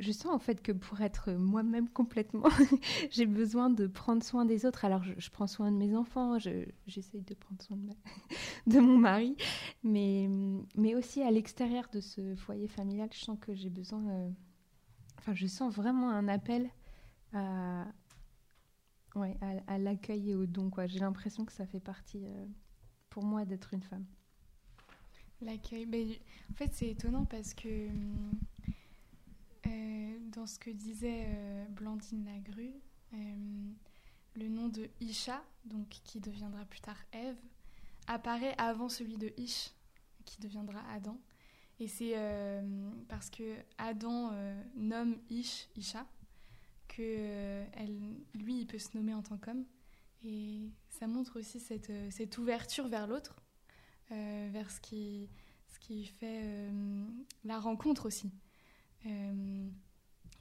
je 0.00 0.12
sens 0.12 0.32
en 0.32 0.38
fait 0.38 0.62
que 0.62 0.72
pour 0.72 1.00
être 1.00 1.32
moi-même 1.32 1.88
complètement 1.88 2.48
j'ai 3.10 3.26
besoin 3.26 3.70
de 3.70 3.86
prendre 3.86 4.22
soin 4.22 4.44
des 4.44 4.66
autres 4.66 4.84
alors 4.84 5.02
je, 5.02 5.30
prends 5.30 5.46
soin 5.46 5.70
de 5.70 5.76
mes 5.76 5.94
enfants 5.94 6.38
je- 6.38 6.68
j'essaye 6.86 7.22
de 7.22 7.34
prendre 7.34 7.62
soin 7.62 7.76
de, 8.66 8.80
mon 8.80 8.98
mari 8.98 9.36
mais, 9.82 10.28
mais 10.76 10.94
aussi 10.94 11.22
à 11.22 11.30
l'extérieur 11.30 11.88
de 11.92 12.00
ce 12.00 12.34
foyer 12.36 12.68
familial 12.68 13.08
je 13.12 13.20
sens 13.20 13.38
que 13.40 13.54
j'ai 13.54 13.70
besoin 13.70 14.06
euh, 14.08 14.30
enfin 15.18 15.34
je 15.34 15.46
sens 15.46 15.74
vraiment 15.74 16.10
un 16.10 16.28
appel 16.28 16.70
à, 17.32 17.86
l'accueil 19.78 20.30
et 20.30 20.34
au 20.34 20.46
don. 20.46 20.70
J'ai 20.86 21.00
l'impression 21.00 21.44
que 21.44 21.52
ça 21.52 21.66
fait 21.66 21.80
partie 21.80 22.24
euh, 22.24 22.46
pour 23.08 23.24
moi 23.24 23.44
d'être 23.44 23.74
une 23.74 23.82
femme. 23.82 24.06
L'accueil. 25.40 25.86
Ben, 25.86 26.10
en 26.50 26.54
fait, 26.54 26.72
c'est 26.74 26.88
étonnant 26.88 27.24
parce 27.24 27.54
que 27.54 27.88
hum, 27.88 28.38
euh, 29.70 30.18
dans 30.30 30.46
ce 30.46 30.58
que 30.58 30.70
disait 30.70 31.26
euh, 31.26 31.64
Blandine 31.70 32.24
Lagrue, 32.24 32.74
euh, 33.14 33.72
le 34.36 34.48
nom 34.48 34.68
de 34.68 34.88
Isha, 35.00 35.42
donc 35.64 35.88
qui 35.88 36.20
deviendra 36.20 36.64
plus 36.64 36.80
tard 36.80 36.98
Ève, 37.12 37.36
apparaît 38.06 38.54
avant 38.58 38.88
celui 38.88 39.16
de 39.16 39.32
Ish, 39.36 39.70
qui 40.24 40.40
deviendra 40.40 40.80
Adam. 40.92 41.18
Et 41.78 41.88
c'est 41.88 42.12
euh, 42.14 42.90
parce 43.08 43.30
que 43.30 43.56
Adam 43.78 44.32
nomme 44.76 45.16
Ish 45.30 45.68
Isha 45.76 46.06
que 46.88 47.64
lui, 48.34 48.60
il 48.60 48.66
peut 48.66 48.78
se 48.78 48.96
nommer 48.96 49.14
en 49.14 49.22
tant 49.22 49.38
qu'homme. 49.38 49.64
Et 50.22 50.68
ça 50.90 51.06
montre 51.06 51.38
aussi 51.38 51.60
cette, 51.60 52.38
ouverture 52.38 52.88
vers 52.88 53.06
l'autre, 53.06 53.36
vers 54.10 54.70
ce 54.70 54.80
qui, 54.80 55.28
fait 56.04 56.68
la 57.44 57.58
rencontre 57.58 58.06
aussi. 58.06 58.30
Euh, 59.06 59.68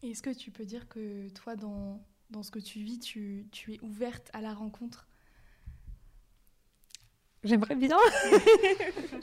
Est-ce 0.03 0.21
que 0.23 0.31
tu 0.31 0.51
peux 0.51 0.65
dire 0.65 0.87
que 0.89 1.29
toi, 1.29 1.55
dans, 1.55 2.01
dans 2.31 2.43
ce 2.43 2.51
que 2.51 2.59
tu 2.59 2.79
vis, 2.81 2.99
tu, 2.99 3.47
tu 3.51 3.73
es 3.75 3.79
ouverte 3.81 4.29
à 4.33 4.41
la 4.41 4.53
rencontre? 4.53 5.07
J'aimerais 7.43 7.75
bien. 7.75 7.97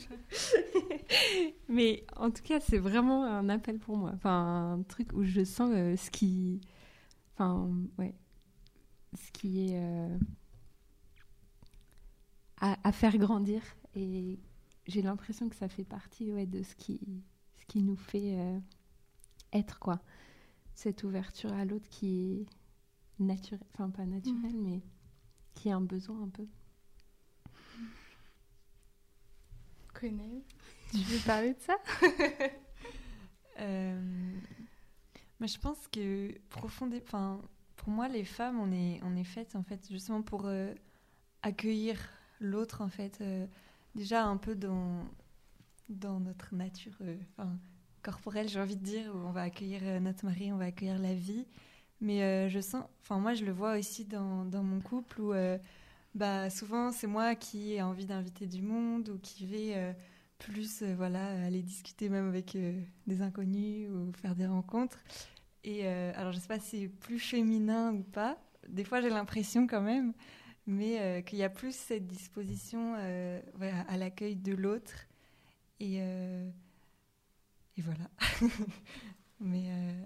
Mais 1.69 2.05
en 2.17 2.31
tout 2.31 2.43
cas, 2.43 2.61
c'est 2.61 2.79
vraiment 2.79 3.25
un 3.25 3.49
appel 3.49 3.79
pour 3.79 3.97
moi. 3.97 4.13
Enfin, 4.15 4.77
un 4.79 4.83
truc 4.85 5.13
où 5.13 5.25
je 5.25 5.45
sens 5.45 5.71
euh, 5.75 5.97
ce 5.97 6.11
qui. 6.11 6.61
Enfin, 7.35 7.71
ouais. 7.99 8.15
Ce 9.15 9.31
qui 9.33 9.71
est. 9.71 9.81
euh, 9.81 10.19
à, 12.61 12.77
à 12.89 12.93
faire 12.93 13.17
grandir. 13.19 13.63
Et 13.95 14.39
j'ai 14.87 15.03
l'impression 15.03 15.49
que 15.49 15.57
ça 15.57 15.69
fait 15.69 15.85
partie 15.85 16.33
ouais, 16.33 16.47
de 16.47 16.63
ce 16.63 16.75
qui, 16.75 17.01
ce 17.57 17.65
qui 17.67 17.83
nous 17.83 17.97
fait 17.97 18.39
être, 19.59 19.79
quoi. 19.79 20.01
Cette 20.75 21.05
ouverture 21.05 21.53
à 21.53 21.65
l'autre 21.65 21.89
qui 21.89 22.09
est 22.09 23.23
naturelle. 23.23 23.67
Enfin, 23.75 23.91
pas 23.91 24.05
naturelle, 24.05 24.57
mais 24.57 24.83
qui 25.55 25.69
est 25.69 25.73
un 25.73 25.81
besoin 25.81 26.23
un 26.23 26.29
peu. 26.29 26.47
Connais 29.95 30.43
Tu 30.91 30.99
veux 30.99 31.25
parler 31.27 31.55
de 31.55 31.61
ça? 31.61 31.77
Euh, 33.59 34.35
moi, 35.41 35.47
je 35.47 35.57
pense 35.57 35.89
que 35.89 36.39
profondément, 36.51 37.03
enfin, 37.07 37.41
pour 37.77 37.89
moi, 37.89 38.07
les 38.07 38.25
femmes, 38.25 38.61
on 38.61 38.71
est, 38.71 39.01
on 39.03 39.17
est 39.17 39.25
faites 39.25 39.57
en 39.57 39.63
fait 39.63 39.89
justement 39.91 40.21
pour 40.21 40.45
euh, 40.45 40.75
accueillir 41.43 41.99
l'autre 42.39 42.83
en 42.83 42.91
fait, 42.91 43.19
euh, 43.23 43.47
déjà 43.95 44.27
un 44.27 44.37
peu 44.37 44.55
dans 44.55 45.07
dans 45.89 46.21
notre 46.21 46.55
nature, 46.55 46.97
euh, 47.01 47.17
enfin, 47.31 47.59
corporelle, 48.07 48.49
j'ai 48.49 48.61
envie 48.61 48.77
de 48.77 48.85
dire, 48.85 49.13
où 49.13 49.19
on 49.19 49.33
va 49.33 49.43
accueillir 49.43 49.81
euh, 49.83 49.99
notre 49.99 50.25
mari, 50.25 50.53
on 50.53 50.57
va 50.57 50.67
accueillir 50.67 50.99
la 51.01 51.13
vie. 51.13 51.45
Mais 52.01 52.23
euh, 52.23 52.49
je 52.49 52.61
sens, 52.61 52.85
enfin, 53.03 53.19
moi, 53.19 53.35
je 53.35 53.45
le 53.45 53.51
vois 53.51 53.77
aussi 53.77 54.05
dans, 54.05 54.45
mon 54.63 54.81
couple 54.81 55.21
où, 55.21 55.33
euh, 55.33 55.59
bah, 56.15 56.49
souvent, 56.49 56.93
c'est 56.93 57.09
moi 57.09 57.35
qui 57.35 57.73
ai 57.73 57.83
envie 57.83 58.07
d'inviter 58.07 58.47
du 58.47 58.63
monde 58.63 59.09
ou 59.09 59.19
qui 59.19 59.45
vais 59.45 59.97
plus 60.39 60.83
voilà 60.83 61.47
aller 61.47 61.63
discuter 61.63 62.11
même 62.11 62.29
avec 62.29 62.57
des 63.07 63.23
inconnus 63.23 63.91
ou 63.91 64.13
faire 64.13 64.35
des 64.35 64.47
rencontres. 64.47 64.99
Et 65.65 65.87
alors 65.87 66.33
je 66.33 66.39
sais 66.39 66.49
pas 66.49 66.59
si 66.59 66.83
c'est 66.83 66.89
plus 66.89 67.19
féminin 67.19 67.93
ou 67.93 68.03
pas. 68.03 68.39
Des 68.69 68.85
fois 68.85 69.01
j'ai 69.01 69.09
l'impression 69.09 69.67
quand 69.67 69.81
même. 69.81 70.13
Mais 70.67 71.23
qu'il 71.27 71.39
y 71.39 71.43
a 71.43 71.49
plus 71.49 71.75
cette 71.75 72.07
disposition 72.07 72.95
à, 72.95 73.97
l'accueil 73.97 74.37
de 74.37 74.55
l'autre. 74.55 75.07
Et 75.81 76.01
et 77.77 77.83
voilà 77.83 78.11
mais 79.41 79.67
euh, 79.69 80.03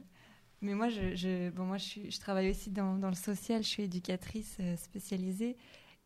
mais 0.61 0.75
moi 0.75 0.89
je, 0.89 1.51
bon 1.51 1.65
moi 1.65 1.79
je, 1.79 2.19
travaille 2.19 2.51
aussi 2.51 2.71
dans, 2.71 2.97
dans 2.97 3.09
le 3.09 3.15
social 3.15 3.63
je 3.63 3.69
suis 3.69 3.83
éducatrice 3.85 4.57
euh, 4.61 4.77
spécialisée 4.77 5.57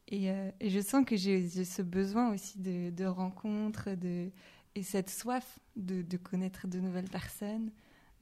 et, 0.09 0.31
euh, 0.31 0.51
et 0.61 0.71
je 0.71 0.81
sens 0.81 1.05
que 1.05 1.17
j'ai 1.17 1.49
ce 1.49 1.83
besoin 1.83 2.33
aussi 2.33 2.59
de, 2.59 3.05
rencontres 3.07 3.91
de, 3.91 4.31
et 4.75 4.83
cette 4.83 5.11
soif 5.11 5.59
de, 5.77 6.03
de 6.03 6.17
connaître 6.17 6.67
de 6.69 6.79
nouvelles 6.79 7.09
personnes, 7.09 7.71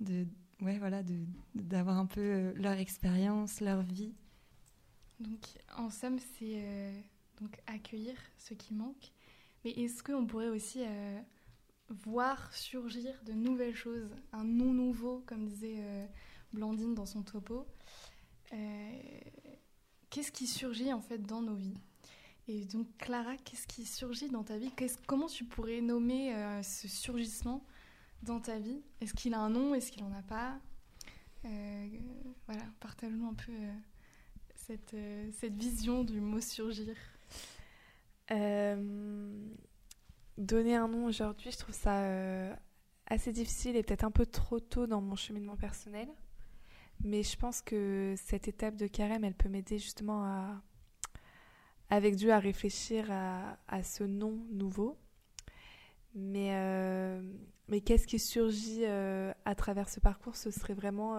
de 0.01 0.27
ouais 0.61 0.79
voilà, 0.79 1.03
d'avoir 1.55 1.99
un 1.99 2.07
peu 2.07 2.53
leur 2.55 2.75
expérience, 2.75 3.61
leur 3.61 3.83
vie. 3.83 4.15
Donc, 5.19 5.41
en 5.77 5.91
somme, 5.91 6.19
c'est 6.39 6.63
donc 7.41 7.57
accueillir 7.67 8.15
ce 8.39 8.55
qui 8.55 8.75
manque. 8.75 9.13
Mais 9.65 9.73
est-ce 9.73 10.03
qu'on 10.03 10.27
pourrait 10.27 10.49
aussi 10.49 10.83
voir 12.05 12.53
surgir 12.53 13.15
de 13.25 13.33
nouvelles 13.33 13.75
choses, 13.75 14.09
un 14.33 14.45
non 14.45 14.73
nouveau, 14.73 15.23
comme 15.27 15.47
disait 15.47 15.77
euh, 15.79 16.07
Blandine 16.53 16.95
dans 16.95 17.07
son 17.07 17.23
topo. 17.23 17.67
Euh, 18.53 19.01
Qu'est-ce 20.11 20.33
qui 20.33 20.47
surgit 20.47 20.93
en 20.93 21.01
fait 21.01 21.19
dans 21.19 21.41
nos 21.41 21.55
vies? 21.55 21.79
Et 22.49 22.65
donc, 22.65 22.87
Clara, 22.99 23.37
qu'est-ce 23.37 23.67
qui 23.67 23.87
surgit 23.87 24.29
dans 24.29 24.43
ta 24.43 24.59
vie? 24.59 24.71
Comment 25.07 25.29
tu 25.29 25.45
pourrais 25.45 25.81
nommer 25.81 26.35
euh, 26.35 26.63
ce 26.63 26.87
surgissement 26.89 27.65
dans 28.23 28.41
ta 28.41 28.59
vie? 28.59 28.83
Est-ce 29.01 29.15
qu'il 29.15 29.33
a 29.33 29.41
un 29.41 29.49
nom? 29.49 29.75
Est-ce 29.75 29.91
qu'il 29.91 30.03
en 30.05 30.13
a 30.13 30.23
pas? 30.23 30.59
Voilà, 32.47 32.65
partage-nous 32.81 33.27
un 33.27 33.35
peu. 33.35 33.53
cette, 34.55 34.95
cette 35.33 35.55
vision 35.55 36.05
du 36.05 36.21
mot 36.21 36.41
surgir 36.41 36.95
donner 40.43 40.75
un 40.75 40.89
nom 40.89 41.07
aujourd'hui, 41.07 41.51
je 41.51 41.59
trouve 41.59 41.75
ça 41.75 42.03
euh, 42.03 42.55
assez 43.07 43.33
difficile 43.33 43.77
et 43.77 43.83
peut-être 43.83 44.05
un 44.05 44.11
peu 44.11 44.27
trop 44.27 44.61
tôt 44.61 44.87
dans 44.87 45.01
mon 45.01 45.17
cheminement 45.17 45.57
personnel. 45.57 46.09
Mais 47.05 47.23
je 47.23 47.37
pense 47.37 47.63
que 47.63 48.15
cette 48.17 48.49
étape 48.49 48.77
de 48.77 48.87
carême, 48.87 49.25
elle 49.25 49.35
peut 49.35 49.49
m'aider 49.49 49.79
justement 49.79 50.25
à, 50.25 50.63
avec 51.91 52.17
Dieu, 52.17 52.33
à 52.33 52.39
réfléchir 52.39 53.11
à, 53.11 53.83
ce 53.83 54.05
nom 54.05 54.39
nouveau. 54.51 54.99
Mais, 56.15 56.55
euh, 56.55 57.23
mais 57.69 57.81
qu'est-ce 57.81 58.07
qui 58.07 58.19
surgit 58.19 58.85
euh, 58.85 59.33
à 59.45 59.55
travers 59.55 59.89
ce 59.89 59.99
parcours? 59.99 60.37
Ce 60.37 60.51
serait 60.51 60.75
vraiment 60.75 61.17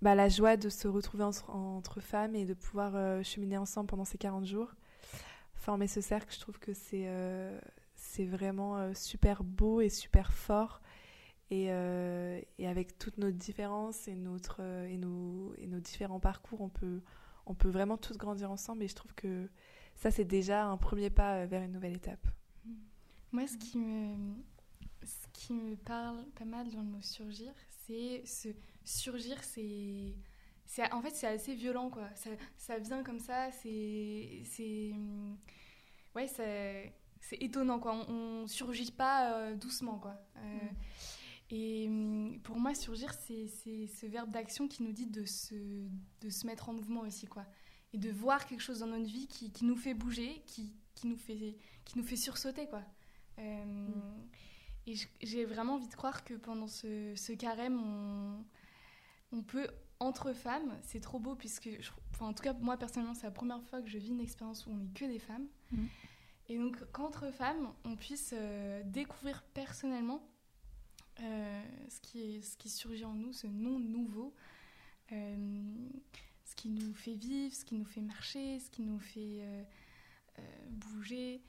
bah, 0.00 0.14
la 0.14 0.28
joie 0.28 0.56
de 0.56 0.68
se 0.68 0.86
retrouver 0.88 1.24
entre, 1.24 2.00
femmes 2.00 2.34
et 2.34 2.46
de 2.46 2.54
pouvoir 2.54 3.22
cheminer 3.24 3.58
ensemble 3.58 3.88
pendant 3.88 4.04
ces 4.04 4.18
40 4.18 4.46
jours 4.46 4.72
former 5.54 5.88
ce 5.88 6.00
cercle, 6.00 6.32
je 6.32 6.40
trouve 6.40 6.58
que 6.58 6.72
c'est 6.72 7.06
c'est 7.98 8.24
vraiment 8.24 8.78
euh, 8.78 8.94
super 8.94 9.42
beau 9.44 9.80
et 9.80 9.88
super 9.88 10.32
fort. 10.32 10.80
Et, 11.50 11.66
euh, 11.70 12.40
et 12.58 12.68
avec 12.68 12.98
toutes 12.98 13.18
nos 13.18 13.30
différences 13.30 14.06
et, 14.06 14.14
notre, 14.14 14.58
euh, 14.60 14.86
et, 14.86 14.98
nos, 14.98 15.54
et 15.56 15.66
nos 15.66 15.80
différents 15.80 16.20
parcours, 16.20 16.60
on 16.60 16.68
peut, 16.68 17.00
on 17.46 17.54
peut 17.54 17.70
vraiment 17.70 17.96
tous 17.96 18.16
grandir 18.16 18.50
ensemble. 18.50 18.82
Et 18.82 18.88
je 18.88 18.94
trouve 18.94 19.14
que 19.14 19.48
ça, 19.94 20.10
c'est 20.10 20.24
déjà 20.24 20.66
un 20.66 20.76
premier 20.76 21.10
pas 21.10 21.46
vers 21.46 21.62
une 21.62 21.72
nouvelle 21.72 21.96
étape. 21.96 22.24
Moi, 23.32 23.46
ce 23.46 23.56
qui 23.56 23.78
me, 23.78 24.14
ce 25.04 25.26
qui 25.32 25.52
me 25.52 25.74
parle 25.76 26.24
pas 26.36 26.44
mal 26.44 26.70
dans 26.70 26.80
le 26.80 26.86
mot 26.88 27.02
surgir, 27.02 27.52
c'est 27.86 28.24
se 28.24 28.48
surgir, 28.84 29.42
c'est 29.42 30.14
en 30.92 31.02
fait 31.02 31.14
c'est 31.14 31.26
assez 31.26 31.54
violent 31.54 31.90
quoi. 31.90 32.08
Ça, 32.14 32.30
ça 32.56 32.78
vient 32.78 33.02
comme 33.02 33.18
ça, 33.18 33.50
c'est 33.50 34.42
ouais 36.14 36.26
c'est 36.26 36.92
c'est 37.20 37.36
étonnant 37.42 37.78
quoi. 37.78 37.94
On, 38.08 38.42
on 38.42 38.46
surgit 38.46 38.90
pas 38.92 39.32
euh, 39.34 39.54
doucement 39.56 39.98
quoi. 39.98 40.16
Euh, 40.36 40.40
Mm. 40.40 40.76
Et 41.50 41.86
hum, 41.88 42.38
pour 42.42 42.58
moi, 42.60 42.74
surgir, 42.74 43.10
c'est 43.14 43.46
ce 43.46 44.04
verbe 44.06 44.30
d'action 44.30 44.68
qui 44.68 44.82
nous 44.82 44.92
dit 44.92 45.06
de 45.06 45.24
se, 45.24 45.54
de 46.20 46.28
se 46.28 46.46
mettre 46.46 46.68
en 46.68 46.74
mouvement 46.74 47.00
aussi, 47.00 47.26
quoi. 47.26 47.46
Et 47.94 47.96
de 47.98 48.10
voir 48.10 48.44
quelque 48.44 48.60
chose 48.60 48.80
dans 48.80 48.86
notre 48.86 49.06
vie 49.06 49.26
qui, 49.28 49.50
qui 49.50 49.64
nous 49.64 49.74
fait 49.76 49.94
bouger, 49.94 50.42
qui, 50.44 50.74
qui, 50.94 51.06
nous 51.06 51.16
fait, 51.16 51.56
qui 51.86 51.96
nous 51.96 52.04
fait 52.04 52.16
sursauter, 52.16 52.66
quoi. 52.66 52.82
Euh, 53.38 53.64
Et 54.86 54.94
j- 54.94 55.08
j'ai 55.22 55.46
vraiment 55.46 55.76
envie 55.76 55.88
de 55.88 55.94
croire 55.94 56.22
que 56.22 56.34
pendant 56.34 56.66
ce, 56.66 57.14
ce 57.16 57.32
carême, 57.32 57.80
on, 57.82 58.44
on 59.32 59.42
peut, 59.42 59.68
entre 60.00 60.34
femmes, 60.34 60.78
c'est 60.82 61.00
trop 61.00 61.18
beau, 61.18 61.34
puisque, 61.34 61.70
je- 61.80 61.90
enfin, 62.10 62.26
en 62.26 62.34
tout 62.34 62.42
cas, 62.42 62.52
moi, 62.52 62.76
personnellement, 62.76 63.14
c'est 63.14 63.24
la 63.26 63.30
première 63.30 63.62
fois 63.62 63.80
que 63.80 63.88
je 63.88 63.96
vis 63.96 64.08
une 64.10 64.20
expérience 64.20 64.66
où 64.66 64.70
on 64.70 64.76
n'est 64.76 64.90
que 64.92 65.06
des 65.06 65.18
femmes. 65.18 65.46
Et 66.48 66.56
donc, 66.56 66.78
qu'entre 66.92 67.30
femmes, 67.30 67.72
on 67.84 67.94
puisse 67.94 68.32
euh, 68.32 68.82
découvrir 68.84 69.42
personnellement 69.52 70.26
euh, 71.20 71.62
ce, 71.90 72.00
qui 72.00 72.68
surgit 72.70 73.04
en 73.04 73.12
nous, 73.12 73.32
ce 73.32 73.46
non 73.46 73.78
nouveau, 73.78 74.34
euh, 75.12 75.74
ce 76.44 76.54
qui 76.56 76.70
nous 76.70 76.94
fait 76.94 77.14
vivre, 77.14 77.54
ce 77.54 77.64
qui 77.64 77.74
nous 77.74 77.84
fait 77.84 78.00
marcher, 78.00 78.60
ce 78.60 78.70
qui 78.70 78.82
nous 78.82 78.98
fait 78.98 79.42
bouger, 80.70 81.42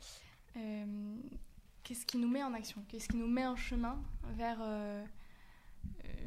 qu'est-ce 1.84 2.06
qui 2.06 2.18
nous 2.18 2.28
met 2.28 2.44
en 2.44 2.54
action, 2.54 2.84
qu'est-ce 2.88 3.08
qui 3.08 3.18
nous 3.18 3.28
met 3.28 3.46
en 3.46 3.56
chemin 3.56 4.02
vers, 4.36 4.60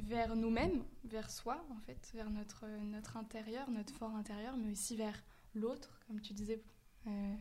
vers 0.05 0.37
nous-mêmes, 0.37 0.85
vers 1.05 1.31
soi 1.31 1.65
en 1.71 1.81
fait, 1.81 2.11
vers 2.15 2.31
notre, 2.31 2.67
notre 2.85 3.17
intérieur, 3.17 3.69
notre 3.71 3.93
fort 3.95 4.15
intérieur, 4.15 4.57
mais 4.57 4.71
aussi 4.71 4.97
vers 4.97 5.21
l'autre, 5.55 6.01
comme 6.07 6.21
tu 6.21 6.33
disais 6.33 6.63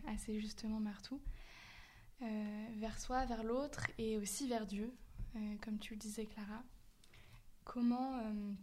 assez 0.08 0.40
justement 0.40 0.80
Martou, 0.80 1.22
euh, 2.22 2.66
vers 2.78 3.00
soi, 3.00 3.26
vers 3.26 3.44
l'autre 3.44 3.88
et 3.98 4.18
aussi 4.18 4.48
vers 4.48 4.68
Dieu, 4.68 4.94
euh, 5.36 5.56
comme 5.62 5.80
tu 5.80 5.94
le 5.94 6.00
disais 6.00 6.26
Clara. 6.26 6.64
Comment, 7.64 8.18
euh, 8.18 8.54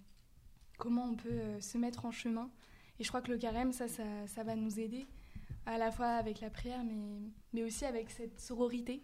comment 0.76 1.04
on 1.04 1.16
peut 1.16 1.28
euh, 1.28 1.60
se 1.60 1.78
mettre 1.78 2.04
en 2.04 2.10
chemin? 2.10 2.50
Et 2.98 3.04
je 3.04 3.08
crois 3.08 3.22
que 3.22 3.30
le 3.30 3.38
carême, 3.38 3.72
ça, 3.72 3.88
ça, 3.88 4.26
ça 4.26 4.42
va 4.44 4.54
nous 4.54 4.78
aider, 4.78 5.06
à 5.66 5.78
la 5.78 5.90
fois 5.90 6.08
avec 6.08 6.40
la 6.40 6.50
prière, 6.50 6.84
mais, 6.84 6.94
mais 7.52 7.62
aussi 7.62 7.84
avec 7.84 8.10
cette 8.10 8.40
sororité, 8.40 9.02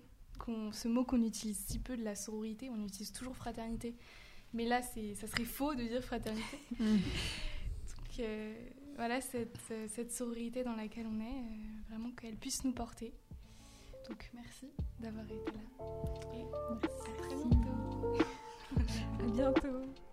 ce 0.73 0.89
mot 0.89 1.05
qu'on 1.05 1.23
utilise 1.23 1.59
si 1.59 1.79
peu 1.79 1.97
de 1.97 2.03
la 2.03 2.15
sororité, 2.15 2.71
on 2.71 2.85
utilise 2.85 3.13
toujours 3.13 3.37
fraternité. 3.37 3.97
Mais 4.53 4.67
là, 4.67 4.83
c'est, 4.83 5.15
ça 5.15 5.27
serait 5.27 5.45
faux 5.45 5.75
de 5.75 5.83
dire 5.83 6.03
fraternité. 6.03 6.59
Donc 6.79 8.21
euh, 8.21 8.55
voilà, 8.97 9.21
cette, 9.21 9.59
euh, 9.71 9.87
cette 9.89 10.13
sororité 10.13 10.63
dans 10.63 10.77
laquelle 10.77 11.07
on 11.07 11.21
est, 11.21 11.25
euh, 11.25 11.91
vraiment 11.91 12.11
qu'elle 12.13 12.37
puisse 12.37 12.65
nous 12.65 12.73
porter. 12.73 13.13
Donc 14.09 14.31
merci 14.35 14.71
d'avoir 15.01 15.25
été 15.25 15.53
là. 15.53 15.85
Et 16.35 16.43
à 16.43 17.17
très 17.23 17.35
bientôt. 17.37 18.19
À 19.21 19.27
bientôt. 19.27 20.04